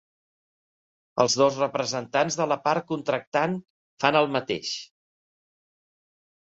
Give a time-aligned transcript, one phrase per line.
[1.23, 3.57] Els dos representants de la part contractant
[4.05, 4.75] fan el mateix.